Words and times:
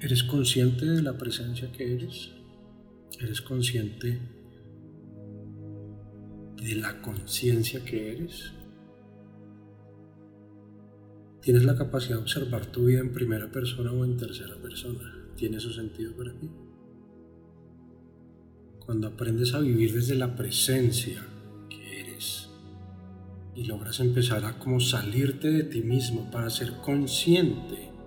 ¿Eres 0.00 0.22
consciente 0.22 0.86
de 0.86 1.02
la 1.02 1.18
presencia 1.18 1.72
que 1.72 1.92
eres? 1.92 2.30
¿Eres 3.20 3.40
consciente 3.40 4.20
de 6.56 6.74
la 6.76 7.02
conciencia 7.02 7.84
que 7.84 8.12
eres? 8.12 8.52
¿Tienes 11.42 11.64
la 11.64 11.76
capacidad 11.76 12.14
de 12.14 12.22
observar 12.22 12.66
tu 12.66 12.84
vida 12.84 13.00
en 13.00 13.12
primera 13.12 13.50
persona 13.50 13.90
o 13.90 14.04
en 14.04 14.16
tercera 14.16 14.54
persona? 14.62 15.32
¿Tiene 15.34 15.58
su 15.58 15.72
sentido 15.72 16.16
para 16.16 16.32
ti? 16.32 16.48
Cuando 18.78 19.08
aprendes 19.08 19.52
a 19.54 19.58
vivir 19.58 19.92
desde 19.94 20.14
la 20.14 20.36
presencia 20.36 21.26
que 21.68 22.00
eres 22.00 22.48
y 23.56 23.64
logras 23.64 23.98
empezar 23.98 24.44
a 24.44 24.60
como 24.60 24.78
salirte 24.78 25.50
de 25.50 25.64
ti 25.64 25.80
mismo 25.80 26.30
para 26.30 26.50
ser 26.50 26.74
consciente, 26.84 27.97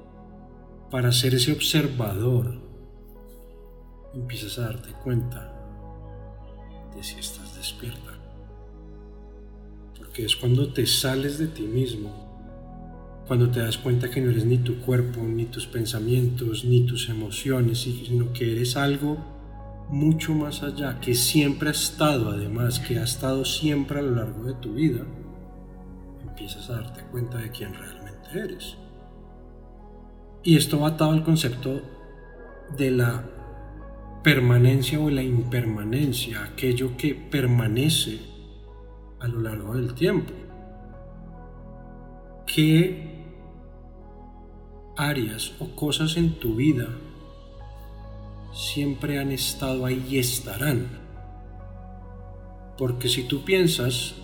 para 0.91 1.11
ser 1.11 1.33
ese 1.33 1.51
observador, 1.53 2.61
empiezas 4.13 4.59
a 4.59 4.63
darte 4.63 4.91
cuenta 5.03 5.51
de 6.95 7.03
si 7.03 7.17
estás 7.17 7.55
despierta. 7.55 8.19
Porque 9.97 10.25
es 10.25 10.35
cuando 10.35 10.71
te 10.71 10.85
sales 10.85 11.39
de 11.39 11.47
ti 11.47 11.63
mismo 11.63 12.29
cuando 13.31 13.49
te 13.49 13.61
das 13.61 13.77
cuenta 13.77 14.09
que 14.09 14.19
no 14.19 14.29
eres 14.29 14.43
ni 14.43 14.57
tu 14.57 14.81
cuerpo, 14.81 15.21
ni 15.21 15.45
tus 15.45 15.65
pensamientos, 15.65 16.65
ni 16.65 16.85
tus 16.85 17.07
emociones, 17.07 17.79
sino 17.79 18.33
que 18.33 18.51
eres 18.51 18.75
algo 18.75 19.17
mucho 19.89 20.33
más 20.33 20.63
allá, 20.63 20.99
que 20.99 21.15
siempre 21.15 21.69
ha 21.69 21.71
estado 21.71 22.31
además, 22.31 22.81
que 22.81 22.99
ha 22.99 23.05
estado 23.05 23.45
siempre 23.45 23.99
a 23.99 24.01
lo 24.01 24.15
largo 24.15 24.43
de 24.43 24.53
tu 24.55 24.73
vida, 24.73 25.05
empiezas 26.27 26.69
a 26.69 26.73
darte 26.73 27.03
cuenta 27.03 27.37
de 27.37 27.51
quién 27.51 27.73
realmente 27.73 28.29
eres. 28.33 28.75
Y 30.43 30.57
esto 30.57 30.79
va 30.79 30.89
atado 30.89 31.11
al 31.11 31.23
concepto 31.23 31.81
de 32.77 32.91
la 32.91 33.23
permanencia 34.23 34.99
o 34.99 35.09
la 35.09 35.23
impermanencia, 35.23 36.43
aquello 36.43 36.97
que 36.97 37.15
permanece 37.15 38.19
a 39.19 39.27
lo 39.27 39.41
largo 39.41 39.75
del 39.75 39.93
tiempo. 39.93 40.33
¿Qué 42.45 43.11
áreas 44.95 45.53
o 45.59 45.75
cosas 45.75 46.17
en 46.17 46.39
tu 46.39 46.55
vida 46.55 46.87
siempre 48.53 49.19
han 49.19 49.31
estado 49.31 49.85
ahí 49.85 50.05
y 50.09 50.17
estarán. 50.19 50.87
Porque 52.77 53.09
si 53.09 53.23
tú 53.23 53.43
piensas, 53.43 54.15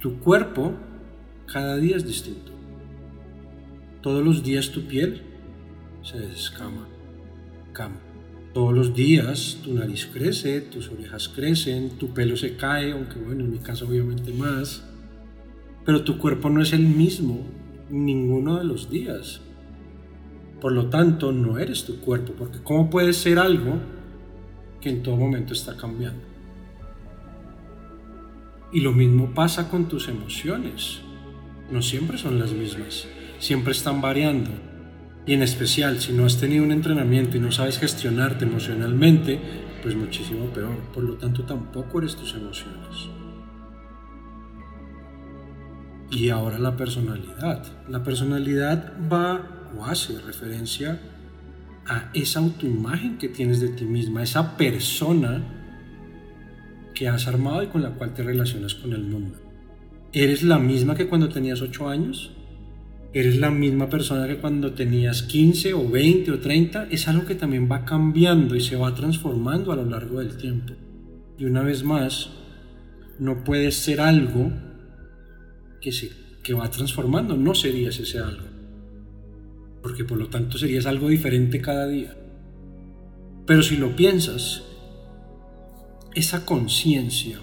tu 0.00 0.18
cuerpo 0.20 0.72
cada 1.46 1.76
día 1.76 1.96
es 1.96 2.06
distinto. 2.06 2.52
Todos 4.02 4.24
los 4.24 4.42
días 4.44 4.70
tu 4.70 4.82
piel 4.82 5.22
se 6.02 6.20
descama, 6.20 6.86
cambia. 7.72 8.00
Todos 8.54 8.74
los 8.74 8.94
días 8.94 9.58
tu 9.64 9.74
nariz 9.74 10.06
crece, 10.12 10.60
tus 10.60 10.88
orejas 10.88 11.28
crecen, 11.28 11.90
tu 11.98 12.14
pelo 12.14 12.36
se 12.36 12.56
cae, 12.56 12.92
aunque 12.92 13.18
bueno, 13.18 13.44
en 13.44 13.50
mi 13.50 13.58
caso 13.58 13.86
obviamente 13.86 14.32
más. 14.32 14.84
Pero 15.84 16.04
tu 16.04 16.18
cuerpo 16.18 16.48
no 16.48 16.62
es 16.62 16.72
el 16.72 16.82
mismo 16.82 17.46
ninguno 17.90 18.58
de 18.58 18.64
los 18.64 18.90
días. 18.90 19.40
Por 20.60 20.72
lo 20.72 20.86
tanto, 20.90 21.32
no 21.32 21.58
eres 21.58 21.84
tu 21.84 22.00
cuerpo, 22.00 22.34
porque 22.36 22.58
¿cómo 22.62 22.90
puede 22.90 23.12
ser 23.12 23.38
algo 23.38 23.78
que 24.80 24.90
en 24.90 25.02
todo 25.02 25.16
momento 25.16 25.52
está 25.52 25.76
cambiando? 25.76 26.22
Y 28.72 28.80
lo 28.80 28.92
mismo 28.92 29.32
pasa 29.34 29.70
con 29.70 29.88
tus 29.88 30.08
emociones. 30.08 31.00
No 31.70 31.80
siempre 31.80 32.18
son 32.18 32.38
las 32.38 32.52
mismas, 32.52 33.06
siempre 33.38 33.72
están 33.72 34.00
variando. 34.00 34.50
Y 35.26 35.34
en 35.34 35.42
especial, 35.42 36.00
si 36.00 36.12
no 36.12 36.24
has 36.24 36.38
tenido 36.38 36.64
un 36.64 36.72
entrenamiento 36.72 37.36
y 37.36 37.40
no 37.40 37.52
sabes 37.52 37.78
gestionarte 37.78 38.46
emocionalmente, 38.46 39.38
pues 39.82 39.94
muchísimo 39.94 40.46
peor. 40.46 40.76
Por 40.94 41.04
lo 41.04 41.14
tanto, 41.14 41.44
tampoco 41.44 41.98
eres 41.98 42.16
tus 42.16 42.34
emociones. 42.34 43.10
Y 46.10 46.30
ahora 46.30 46.58
la 46.58 46.76
personalidad. 46.76 47.66
La 47.88 48.02
personalidad 48.02 48.94
va 49.12 49.70
o 49.76 49.84
hace 49.84 50.18
referencia 50.20 50.98
a 51.86 52.10
esa 52.14 52.40
autoimagen 52.40 53.18
que 53.18 53.28
tienes 53.28 53.60
de 53.60 53.68
ti 53.68 53.84
misma, 53.84 54.22
esa 54.22 54.56
persona 54.56 55.42
que 56.94 57.08
has 57.08 57.28
armado 57.28 57.62
y 57.62 57.68
con 57.68 57.82
la 57.82 57.90
cual 57.90 58.14
te 58.14 58.22
relacionas 58.22 58.74
con 58.74 58.92
el 58.92 59.02
mundo. 59.02 59.38
¿Eres 60.12 60.42
la 60.42 60.58
misma 60.58 60.94
que 60.94 61.06
cuando 61.06 61.28
tenías 61.28 61.60
8 61.60 61.88
años? 61.88 62.32
¿Eres 63.12 63.38
la 63.38 63.50
misma 63.50 63.88
persona 63.88 64.26
que 64.26 64.36
cuando 64.36 64.72
tenías 64.72 65.22
15 65.22 65.72
o 65.72 65.88
20 65.88 66.30
o 66.30 66.40
30? 66.40 66.88
Es 66.90 67.08
algo 67.08 67.24
que 67.24 67.34
también 67.34 67.68
va 67.70 67.86
cambiando 67.86 68.54
y 68.54 68.60
se 68.60 68.76
va 68.76 68.94
transformando 68.94 69.72
a 69.72 69.76
lo 69.76 69.86
largo 69.86 70.18
del 70.18 70.36
tiempo. 70.36 70.74
Y 71.38 71.46
una 71.46 71.62
vez 71.62 71.84
más, 71.84 72.30
no 73.18 73.44
puedes 73.44 73.76
ser 73.76 74.02
algo 74.02 74.52
que, 75.80 75.90
se, 75.90 76.10
que 76.42 76.52
va 76.52 76.70
transformando, 76.70 77.34
no 77.36 77.54
serías 77.54 77.98
ese 77.98 78.18
algo. 78.18 78.46
Porque 79.82 80.04
por 80.04 80.18
lo 80.18 80.28
tanto 80.28 80.58
serías 80.58 80.84
algo 80.84 81.08
diferente 81.08 81.62
cada 81.62 81.88
día. 81.88 82.14
Pero 83.46 83.62
si 83.62 83.78
lo 83.78 83.96
piensas, 83.96 84.64
esa 86.14 86.44
conciencia, 86.44 87.38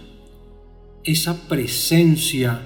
esa 1.03 1.47
presencia 1.47 2.61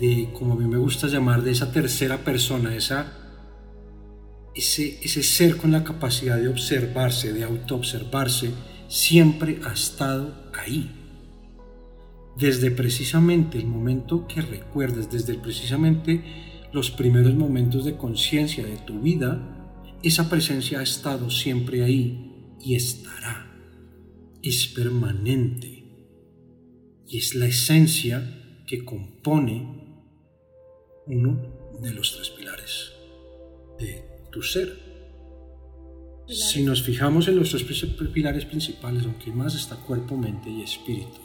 de, 0.00 0.30
como 0.32 0.54
a 0.54 0.56
mí 0.56 0.66
me 0.66 0.78
gusta 0.78 1.06
llamar, 1.06 1.42
de 1.42 1.52
esa 1.52 1.72
tercera 1.72 2.24
persona, 2.24 2.74
esa, 2.74 3.12
ese, 4.54 4.98
ese 5.02 5.22
ser 5.22 5.56
con 5.56 5.72
la 5.72 5.84
capacidad 5.84 6.38
de 6.38 6.48
observarse, 6.48 7.32
de 7.32 7.44
autoobservarse, 7.44 8.50
siempre 8.88 9.60
ha 9.64 9.72
estado 9.72 10.50
ahí 10.52 10.96
desde 12.40 12.70
precisamente 12.70 13.58
el 13.58 13.66
momento 13.66 14.26
que 14.26 14.40
recuerdes, 14.40 15.10
desde 15.10 15.34
precisamente 15.34 16.22
los 16.72 16.90
primeros 16.90 17.34
momentos 17.34 17.84
de 17.84 17.96
conciencia 17.96 18.64
de 18.64 18.78
tu 18.78 19.00
vida, 19.00 19.76
esa 20.02 20.30
presencia 20.30 20.80
ha 20.80 20.82
estado 20.82 21.28
siempre 21.30 21.84
ahí 21.84 22.56
y 22.60 22.74
estará. 22.74 23.46
Es 24.42 24.66
permanente 24.68 25.84
y 27.06 27.18
es 27.18 27.34
la 27.34 27.46
esencia 27.46 28.62
que 28.66 28.84
compone 28.84 29.79
uno 31.10 31.40
de 31.80 31.92
los 31.92 32.14
tres 32.14 32.30
pilares 32.30 32.92
de 33.78 34.04
tu 34.30 34.42
ser. 34.42 34.78
Si 36.28 36.62
nos 36.62 36.82
fijamos 36.82 37.26
en 37.26 37.36
los 37.36 37.50
tres 37.50 37.64
pilares 38.14 38.44
principales, 38.44 39.04
aunque 39.04 39.32
más 39.32 39.54
está 39.54 39.76
cuerpo, 39.76 40.16
mente 40.16 40.48
y 40.48 40.62
espíritu, 40.62 41.20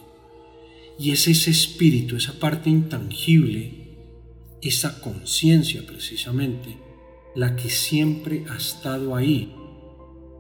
y 0.98 1.12
es 1.12 1.28
ese 1.28 1.52
espíritu, 1.52 2.16
esa 2.16 2.34
parte 2.40 2.70
intangible, 2.70 3.86
esa 4.62 5.00
conciencia 5.02 5.86
precisamente, 5.86 6.78
la 7.36 7.56
que 7.56 7.70
siempre 7.70 8.46
ha 8.50 8.56
estado 8.56 9.16
ahí, 9.16 9.54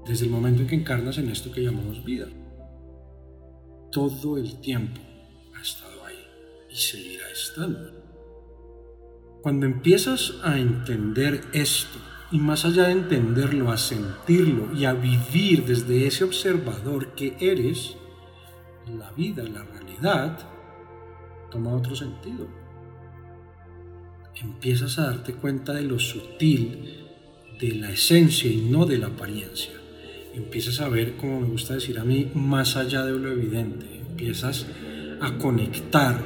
desde 0.07 0.25
el 0.25 0.31
momento 0.31 0.61
en 0.61 0.67
que 0.67 0.75
encarnas 0.75 1.17
en 1.17 1.29
esto 1.29 1.51
que 1.51 1.61
llamamos 1.61 2.03
vida. 2.03 2.27
Todo 3.91 4.37
el 4.37 4.59
tiempo 4.61 5.01
ha 5.55 5.61
estado 5.61 6.03
ahí 6.05 6.15
y 6.71 6.75
seguirá 6.75 7.29
estando. 7.31 8.04
Cuando 9.45 9.67
empiezas 9.67 10.39
a 10.41 10.57
entender 10.57 11.39
esto, 11.53 11.99
y 12.31 12.39
más 12.39 12.65
allá 12.65 12.85
de 12.87 12.93
entenderlo, 12.93 13.71
a 13.71 13.77
sentirlo 13.77 14.75
y 14.75 14.85
a 14.85 14.93
vivir 14.93 15.65
desde 15.65 16.07
ese 16.07 16.23
observador 16.23 17.13
que 17.13 17.37
eres, 17.39 17.95
la 18.97 19.11
vida, 19.11 19.43
la 19.43 19.61
realidad, 19.61 20.39
toma 21.51 21.75
otro 21.75 21.95
sentido. 21.95 22.47
Empiezas 24.33 24.97
a 24.97 25.11
darte 25.11 25.35
cuenta 25.35 25.73
de 25.73 25.83
lo 25.83 25.99
sutil, 25.99 27.05
de 27.59 27.75
la 27.75 27.91
esencia 27.91 28.49
y 28.49 28.67
no 28.67 28.87
de 28.87 28.97
la 28.97 29.07
apariencia. 29.09 29.73
Empiezas 30.33 30.81
a 30.81 30.89
ver, 30.89 31.17
como 31.17 31.41
me 31.41 31.49
gusta 31.49 31.75
decir 31.75 31.99
a 31.99 32.03
mí, 32.03 32.31
más 32.33 32.77
allá 32.77 33.05
de 33.05 33.11
lo 33.11 33.31
evidente. 33.31 33.85
Empiezas 34.09 34.65
a 35.21 35.37
conectar 35.37 36.19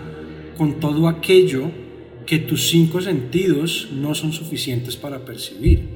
con 0.58 0.80
todo 0.80 1.10
aquello 1.10 1.89
que 2.30 2.38
tus 2.38 2.68
cinco 2.68 3.02
sentidos 3.02 3.90
no 3.92 4.14
son 4.14 4.34
suficientes 4.34 4.96
para 4.96 5.26
percibir. 5.26 5.90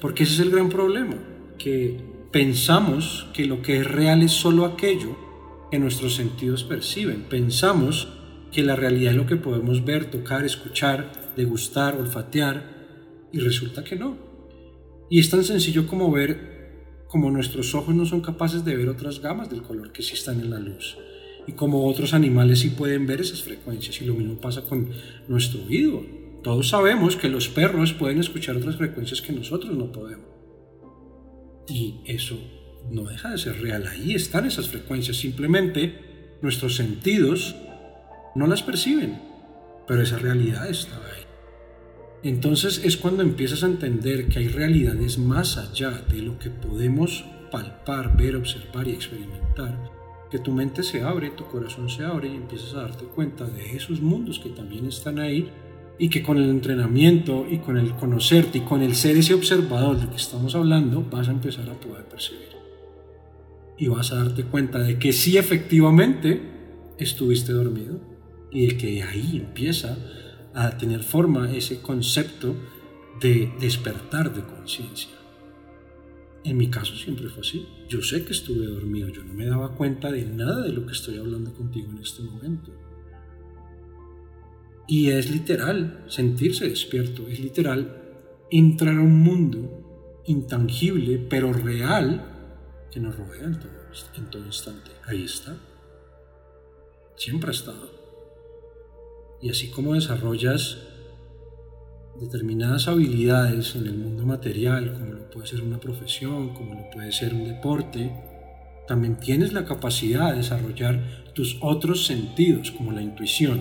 Porque 0.00 0.22
ese 0.22 0.34
es 0.34 0.38
el 0.38 0.52
gran 0.52 0.68
problema, 0.68 1.16
que 1.58 1.98
pensamos 2.30 3.26
que 3.34 3.46
lo 3.46 3.62
que 3.62 3.78
es 3.78 3.84
real 3.84 4.22
es 4.22 4.30
solo 4.30 4.64
aquello 4.64 5.16
que 5.68 5.80
nuestros 5.80 6.14
sentidos 6.14 6.62
perciben. 6.62 7.24
Pensamos 7.28 8.06
que 8.52 8.62
la 8.62 8.76
realidad 8.76 9.10
es 9.10 9.16
lo 9.16 9.26
que 9.26 9.34
podemos 9.34 9.84
ver, 9.84 10.08
tocar, 10.08 10.44
escuchar, 10.44 11.32
degustar, 11.36 11.96
olfatear, 11.96 13.26
y 13.32 13.40
resulta 13.40 13.82
que 13.82 13.96
no. 13.96 14.16
Y 15.10 15.18
es 15.18 15.30
tan 15.30 15.42
sencillo 15.42 15.88
como 15.88 16.12
ver 16.12 17.08
como 17.08 17.28
nuestros 17.32 17.74
ojos 17.74 17.92
no 17.92 18.06
son 18.06 18.20
capaces 18.20 18.64
de 18.64 18.76
ver 18.76 18.88
otras 18.88 19.18
gamas 19.18 19.50
del 19.50 19.62
color 19.62 19.90
que 19.90 20.04
sí 20.04 20.14
están 20.14 20.38
en 20.38 20.50
la 20.50 20.60
luz. 20.60 20.96
Y 21.46 21.52
como 21.52 21.86
otros 21.86 22.14
animales 22.14 22.60
sí 22.60 22.70
pueden 22.70 23.06
ver 23.06 23.20
esas 23.20 23.42
frecuencias. 23.42 24.00
Y 24.00 24.04
lo 24.04 24.14
mismo 24.14 24.40
pasa 24.40 24.62
con 24.62 24.90
nuestro 25.28 25.62
oído. 25.64 26.04
Todos 26.42 26.68
sabemos 26.68 27.16
que 27.16 27.28
los 27.28 27.48
perros 27.48 27.92
pueden 27.92 28.18
escuchar 28.18 28.56
otras 28.56 28.76
frecuencias 28.76 29.20
que 29.20 29.32
nosotros 29.32 29.76
no 29.76 29.92
podemos. 29.92 30.26
Y 31.68 32.00
eso 32.04 32.38
no 32.90 33.04
deja 33.04 33.30
de 33.30 33.38
ser 33.38 33.60
real. 33.60 33.86
Ahí 33.86 34.14
están 34.14 34.46
esas 34.46 34.68
frecuencias. 34.68 35.16
Simplemente 35.16 36.38
nuestros 36.42 36.76
sentidos 36.76 37.56
no 38.34 38.46
las 38.46 38.62
perciben. 38.62 39.20
Pero 39.86 40.02
esa 40.02 40.18
realidad 40.18 40.68
está 40.68 40.96
ahí. 40.96 41.26
Entonces 42.22 42.80
es 42.84 42.96
cuando 42.96 43.22
empiezas 43.22 43.62
a 43.62 43.66
entender 43.66 44.26
que 44.26 44.40
hay 44.40 44.48
realidades 44.48 45.18
más 45.18 45.58
allá 45.58 46.02
de 46.08 46.22
lo 46.22 46.38
que 46.38 46.50
podemos 46.50 47.24
palpar, 47.52 48.16
ver, 48.16 48.36
observar 48.36 48.88
y 48.88 48.92
experimentar, 48.92 49.95
que 50.30 50.38
tu 50.38 50.52
mente 50.52 50.82
se 50.82 51.02
abre, 51.02 51.30
tu 51.30 51.44
corazón 51.46 51.88
se 51.88 52.04
abre 52.04 52.28
y 52.28 52.36
empiezas 52.36 52.74
a 52.74 52.82
darte 52.82 53.04
cuenta 53.04 53.44
de 53.44 53.76
esos 53.76 54.00
mundos 54.00 54.38
que 54.38 54.50
también 54.50 54.86
están 54.86 55.18
ahí 55.18 55.50
y 55.98 56.08
que 56.08 56.22
con 56.22 56.38
el 56.38 56.50
entrenamiento 56.50 57.46
y 57.48 57.58
con 57.58 57.78
el 57.78 57.92
conocerte 57.92 58.58
y 58.58 58.60
con 58.62 58.82
el 58.82 58.94
ser 58.94 59.16
ese 59.16 59.34
observador 59.34 59.98
del 59.98 60.10
que 60.10 60.16
estamos 60.16 60.54
hablando 60.54 61.04
vas 61.10 61.28
a 61.28 61.32
empezar 61.32 61.68
a 61.70 61.74
poder 61.74 62.04
percibir. 62.04 62.56
Y 63.78 63.88
vas 63.88 64.12
a 64.12 64.16
darte 64.16 64.44
cuenta 64.44 64.78
de 64.78 64.98
que 64.98 65.12
sí 65.12 65.38
efectivamente 65.38 66.40
estuviste 66.98 67.52
dormido 67.52 68.00
y 68.50 68.66
de 68.66 68.76
que 68.76 69.02
ahí 69.02 69.42
empieza 69.46 69.96
a 70.54 70.76
tener 70.76 71.02
forma 71.02 71.52
ese 71.52 71.80
concepto 71.80 72.54
de 73.20 73.52
despertar 73.60 74.34
de 74.34 74.42
conciencia. 74.42 75.15
En 76.46 76.56
mi 76.56 76.68
caso 76.68 76.94
siempre 76.94 77.28
fue 77.28 77.40
así. 77.40 77.66
Yo 77.88 78.00
sé 78.02 78.24
que 78.24 78.30
estuve 78.30 78.66
dormido, 78.66 79.08
yo 79.08 79.24
no 79.24 79.34
me 79.34 79.46
daba 79.46 79.74
cuenta 79.74 80.12
de 80.12 80.24
nada 80.24 80.62
de 80.62 80.72
lo 80.72 80.86
que 80.86 80.92
estoy 80.92 81.18
hablando 81.18 81.52
contigo 81.52 81.90
en 81.90 81.98
este 81.98 82.22
momento. 82.22 82.70
Y 84.86 85.10
es 85.10 85.28
literal 85.28 86.04
sentirse 86.06 86.68
despierto, 86.68 87.26
es 87.26 87.40
literal 87.40 88.00
entrar 88.48 88.96
a 88.96 89.00
un 89.00 89.18
mundo 89.18 90.22
intangible 90.26 91.18
pero 91.18 91.52
real 91.52 92.24
que 92.92 93.00
nos 93.00 93.16
rodea 93.16 93.46
en 93.46 94.30
todo, 94.30 94.46
instante. 94.46 94.92
Ahí 95.04 95.24
está. 95.24 95.56
Siempre 97.16 97.50
ha 97.50 97.54
estado. 97.54 97.90
Y 99.42 99.50
así 99.50 99.68
como 99.70 99.94
desarrollas 99.94 100.78
determinadas 102.20 102.88
habilidades 102.88 103.74
en 103.76 103.86
el 103.86 103.96
mundo 103.96 104.24
material, 104.24 104.92
como 104.92 105.12
lo 105.12 105.30
puede 105.30 105.46
ser 105.46 105.62
una 105.62 105.78
profesión, 105.78 106.54
como 106.54 106.74
lo 106.74 106.90
puede 106.90 107.12
ser 107.12 107.34
un 107.34 107.44
deporte, 107.44 108.12
también 108.86 109.18
tienes 109.18 109.52
la 109.52 109.64
capacidad 109.64 110.30
de 110.30 110.38
desarrollar 110.38 111.32
tus 111.34 111.58
otros 111.60 112.06
sentidos, 112.06 112.70
como 112.70 112.92
la 112.92 113.02
intuición, 113.02 113.60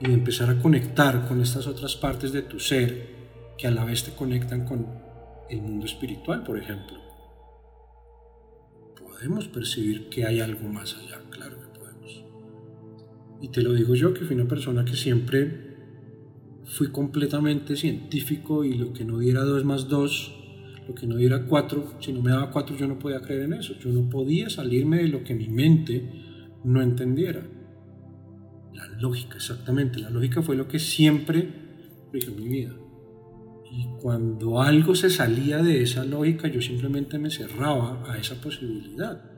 y 0.00 0.08
de 0.08 0.14
empezar 0.14 0.50
a 0.50 0.60
conectar 0.60 1.28
con 1.28 1.40
estas 1.40 1.66
otras 1.66 1.96
partes 1.96 2.32
de 2.32 2.42
tu 2.42 2.58
ser 2.58 3.10
que 3.56 3.66
a 3.66 3.70
la 3.70 3.84
vez 3.84 4.04
te 4.04 4.12
conectan 4.12 4.64
con 4.64 4.86
el 5.48 5.60
mundo 5.60 5.86
espiritual, 5.86 6.42
por 6.42 6.58
ejemplo. 6.58 6.98
Podemos 9.00 9.46
percibir 9.48 10.08
que 10.08 10.26
hay 10.26 10.40
algo 10.40 10.68
más 10.68 10.96
allá, 10.96 11.20
claro 11.30 11.62
y 13.42 13.48
te 13.48 13.60
lo 13.60 13.74
digo 13.74 13.96
yo, 13.96 14.14
que 14.14 14.24
fui 14.24 14.36
una 14.36 14.46
persona 14.46 14.84
que 14.84 14.94
siempre 14.94 15.71
fui 16.64 16.88
completamente 16.88 17.76
científico 17.76 18.64
y 18.64 18.74
lo 18.74 18.92
que 18.92 19.04
no 19.04 19.18
diera 19.18 19.42
dos 19.42 19.64
más 19.64 19.88
dos, 19.88 20.34
lo 20.86 20.94
que 20.94 21.06
no 21.06 21.16
diera 21.16 21.46
cuatro, 21.46 21.94
si 22.00 22.12
no 22.12 22.22
me 22.22 22.30
daba 22.30 22.50
cuatro 22.50 22.76
yo 22.76 22.86
no 22.86 22.98
podía 22.98 23.20
creer 23.20 23.42
en 23.42 23.54
eso. 23.54 23.74
Yo 23.78 23.90
no 23.90 24.08
podía 24.08 24.50
salirme 24.50 24.98
de 24.98 25.08
lo 25.08 25.24
que 25.24 25.34
mi 25.34 25.48
mente 25.48 26.02
no 26.64 26.82
entendiera. 26.82 27.42
La 28.74 28.86
lógica, 29.00 29.36
exactamente. 29.36 30.00
La 30.00 30.10
lógica 30.10 30.42
fue 30.42 30.56
lo 30.56 30.66
que 30.66 30.78
siempre 30.78 31.48
dije 32.12 32.30
en 32.30 32.36
mi 32.36 32.48
vida. 32.48 32.74
Y 33.70 33.86
cuando 34.00 34.60
algo 34.60 34.94
se 34.94 35.08
salía 35.08 35.62
de 35.62 35.82
esa 35.82 36.04
lógica, 36.04 36.48
yo 36.48 36.60
simplemente 36.60 37.18
me 37.18 37.30
cerraba 37.30 38.04
a 38.10 38.18
esa 38.18 38.40
posibilidad. 38.40 39.30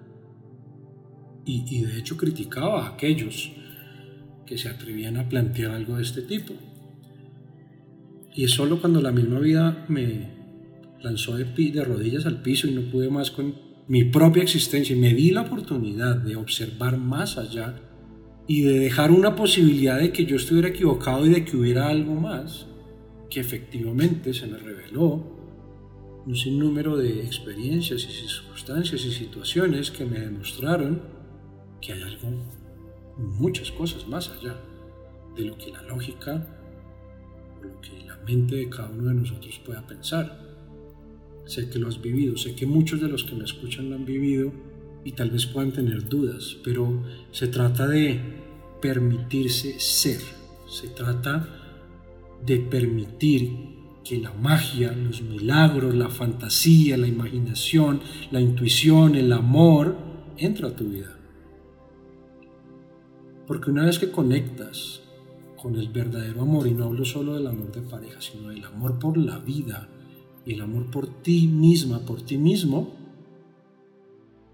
Y 1.46 1.84
de 1.84 1.98
hecho 1.98 2.16
criticaba 2.16 2.86
a 2.86 2.94
aquellos 2.94 3.52
que 4.46 4.56
se 4.56 4.68
atrevían 4.68 5.18
a 5.18 5.28
plantear 5.28 5.72
algo 5.72 5.96
de 5.96 6.02
este 6.02 6.22
tipo. 6.22 6.54
Y 8.34 8.44
es 8.44 8.50
solo 8.50 8.80
cuando 8.80 9.00
la 9.00 9.12
misma 9.12 9.38
vida 9.38 9.86
me 9.88 10.34
lanzó 11.00 11.36
de, 11.36 11.44
de 11.44 11.84
rodillas 11.84 12.26
al 12.26 12.42
piso 12.42 12.66
y 12.66 12.72
no 12.72 12.82
pude 12.90 13.08
más 13.08 13.30
con 13.30 13.54
mi 13.86 14.04
propia 14.04 14.42
existencia 14.42 14.96
y 14.96 14.98
me 14.98 15.14
di 15.14 15.30
la 15.30 15.42
oportunidad 15.42 16.16
de 16.16 16.36
observar 16.36 16.98
más 16.98 17.38
allá 17.38 17.76
y 18.46 18.62
de 18.62 18.78
dejar 18.78 19.10
una 19.10 19.36
posibilidad 19.36 19.98
de 19.98 20.12
que 20.12 20.26
yo 20.26 20.36
estuviera 20.36 20.68
equivocado 20.68 21.26
y 21.26 21.30
de 21.30 21.44
que 21.44 21.56
hubiera 21.56 21.88
algo 21.88 22.14
más, 22.14 22.66
que 23.30 23.40
efectivamente 23.40 24.34
se 24.34 24.46
me 24.46 24.58
reveló 24.58 25.34
un 26.26 26.34
sinnúmero 26.34 26.96
de 26.96 27.20
experiencias 27.24 28.04
y 28.04 28.28
circunstancias 28.28 29.04
y 29.04 29.12
situaciones 29.12 29.90
que 29.90 30.06
me 30.06 30.20
demostraron 30.20 31.02
que 31.80 31.92
hay 31.92 32.02
algo 32.02 32.30
muchas 33.16 33.70
cosas 33.70 34.08
más 34.08 34.30
allá 34.30 34.56
de 35.36 35.44
lo 35.44 35.56
que 35.56 35.70
la 35.70 35.82
lógica 35.82 36.53
lo 37.64 37.80
que 37.80 38.04
la 38.06 38.16
mente 38.18 38.56
de 38.56 38.68
cada 38.68 38.90
uno 38.90 39.08
de 39.08 39.14
nosotros 39.14 39.60
pueda 39.64 39.86
pensar. 39.86 40.38
Sé 41.46 41.68
que 41.68 41.78
lo 41.78 41.88
has 41.88 42.00
vivido, 42.00 42.36
sé 42.36 42.54
que 42.54 42.66
muchos 42.66 43.00
de 43.00 43.08
los 43.08 43.24
que 43.24 43.34
me 43.34 43.44
escuchan 43.44 43.90
lo 43.90 43.96
han 43.96 44.04
vivido 44.04 44.52
y 45.04 45.12
tal 45.12 45.30
vez 45.30 45.46
puedan 45.46 45.72
tener 45.72 46.08
dudas, 46.08 46.56
pero 46.64 47.02
se 47.30 47.48
trata 47.48 47.86
de 47.86 48.20
permitirse 48.80 49.78
ser, 49.78 50.20
se 50.66 50.88
trata 50.88 51.48
de 52.44 52.58
permitir 52.58 53.74
que 54.04 54.18
la 54.18 54.32
magia, 54.32 54.92
los 54.92 55.22
milagros, 55.22 55.94
la 55.94 56.10
fantasía, 56.10 56.96
la 56.96 57.06
imaginación, 57.06 58.00
la 58.30 58.40
intuición, 58.40 59.14
el 59.14 59.32
amor, 59.32 59.96
entre 60.36 60.66
a 60.66 60.76
tu 60.76 60.88
vida. 60.88 61.16
Porque 63.46 63.70
una 63.70 63.84
vez 63.84 63.98
que 63.98 64.10
conectas 64.10 65.03
con 65.64 65.76
el 65.76 65.88
verdadero 65.88 66.42
amor, 66.42 66.66
y 66.66 66.74
no 66.74 66.84
hablo 66.84 67.06
solo 67.06 67.36
del 67.36 67.46
amor 67.46 67.72
de 67.72 67.80
pareja, 67.80 68.20
sino 68.20 68.50
del 68.50 68.62
amor 68.66 68.98
por 68.98 69.16
la 69.16 69.38
vida 69.38 69.88
y 70.44 70.52
el 70.52 70.60
amor 70.60 70.90
por 70.90 71.22
ti 71.22 71.46
misma, 71.46 72.00
por 72.00 72.20
ti 72.20 72.36
mismo, 72.36 72.92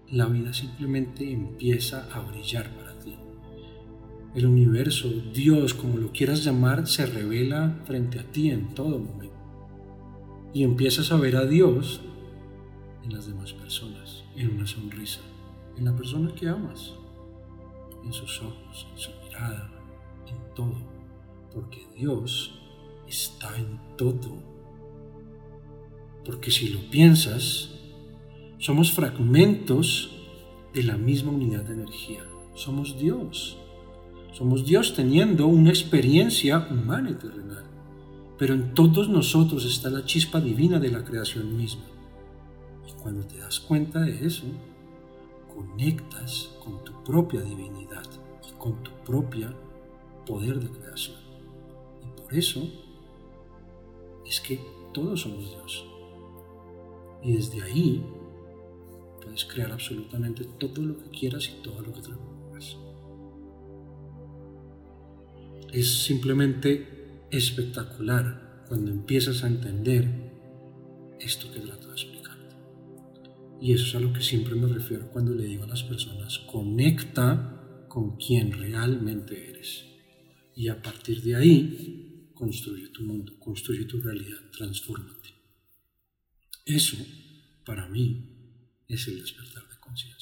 la 0.09 0.27
vida 0.27 0.53
simplemente 0.53 1.29
empieza 1.29 2.07
a 2.13 2.21
brillar 2.21 2.73
para 2.77 2.97
ti. 2.97 3.17
El 4.35 4.45
universo, 4.45 5.09
Dios, 5.33 5.73
como 5.73 5.97
lo 5.97 6.13
quieras 6.13 6.45
llamar, 6.45 6.87
se 6.87 7.05
revela 7.05 7.81
frente 7.83 8.17
a 8.17 8.23
ti 8.23 8.49
en 8.49 8.73
todo 8.73 8.97
momento. 8.97 9.35
Y 10.53 10.63
empiezas 10.63 11.11
a 11.11 11.17
ver 11.17 11.35
a 11.35 11.45
Dios 11.45 11.99
en 13.03 13.11
las 13.11 13.27
demás 13.27 13.51
personas, 13.51 14.23
en 14.37 14.51
una 14.51 14.65
sonrisa, 14.65 15.19
en 15.77 15.83
la 15.83 15.93
persona 15.93 16.33
que 16.33 16.47
amas 16.47 16.93
en 18.05 18.13
sus 18.13 18.41
ojos, 18.41 18.87
en 18.93 18.97
su 18.97 19.11
mirada, 19.25 19.69
en 20.27 20.55
todo, 20.55 21.00
porque 21.53 21.85
Dios 21.95 22.59
está 23.07 23.57
en 23.57 23.79
todo. 23.97 24.41
Porque 26.25 26.51
si 26.51 26.69
lo 26.69 26.79
piensas, 26.89 27.71
somos 28.57 28.91
fragmentos 28.91 30.11
de 30.73 30.83
la 30.83 30.97
misma 30.97 31.31
unidad 31.31 31.63
de 31.63 31.73
energía. 31.73 32.25
Somos 32.55 32.97
Dios. 32.97 33.57
Somos 34.33 34.65
Dios 34.65 34.93
teniendo 34.93 35.47
una 35.47 35.69
experiencia 35.69 36.67
humana 36.69 37.09
y 37.09 37.15
terrenal. 37.15 37.65
Pero 38.37 38.53
en 38.53 38.73
todos 38.73 39.09
nosotros 39.09 39.65
está 39.65 39.89
la 39.89 40.05
chispa 40.05 40.39
divina 40.39 40.79
de 40.79 40.91
la 40.91 41.03
creación 41.03 41.55
misma. 41.57 41.83
Y 42.87 42.93
cuando 43.01 43.25
te 43.25 43.37
das 43.37 43.59
cuenta 43.59 43.99
de 44.01 44.25
eso, 44.25 44.43
conectas 45.53 46.49
con 46.63 46.83
tu 46.83 47.03
propia 47.03 47.41
divinidad 47.41 48.05
y 48.47 48.51
con 48.57 48.81
tu 48.83 48.91
propia 49.05 49.53
poder 50.25 50.59
de 50.59 50.69
creación. 50.69 51.30
Por 52.31 52.39
eso 52.39 52.65
es 54.25 54.39
que 54.39 54.57
todos 54.93 55.19
somos 55.19 55.49
Dios. 55.49 55.85
Y 57.21 57.33
desde 57.33 57.61
ahí 57.61 58.05
puedes 59.21 59.43
crear 59.43 59.69
absolutamente 59.69 60.45
todo 60.57 60.81
lo 60.81 60.97
que 60.97 61.09
quieras 61.09 61.49
y 61.49 61.61
todo 61.61 61.81
lo 61.81 61.91
que 61.91 61.99
propongas. 61.99 62.77
Es 65.73 66.05
simplemente 66.05 67.25
espectacular 67.31 68.63
cuando 68.69 68.91
empiezas 68.91 69.43
a 69.43 69.47
entender 69.47 70.07
esto 71.19 71.51
que 71.51 71.59
trato 71.59 71.87
de 71.87 71.93
explicar. 71.93 72.37
Y 73.59 73.73
eso 73.73 73.87
es 73.87 73.95
a 73.95 73.99
lo 73.99 74.13
que 74.13 74.21
siempre 74.21 74.55
me 74.55 74.67
refiero 74.67 75.09
cuando 75.11 75.35
le 75.35 75.43
digo 75.43 75.65
a 75.65 75.67
las 75.67 75.83
personas, 75.83 76.39
conecta 76.39 77.85
con 77.89 78.15
quien 78.15 78.53
realmente 78.53 79.49
eres. 79.49 79.83
Y 80.55 80.69
a 80.69 80.81
partir 80.81 81.21
de 81.23 81.35
ahí, 81.35 82.00
construye 82.41 82.87
tu 82.87 83.03
mundo, 83.03 83.37
construye 83.37 83.85
tu 83.85 84.01
realidad, 84.01 84.39
transfórmate. 84.51 85.29
Eso, 86.65 86.97
para 87.63 87.87
mí, 87.87 88.07
es 88.87 89.07
el 89.09 89.21
despertar 89.21 89.69
de 89.69 89.79
conciencia. 89.79 90.20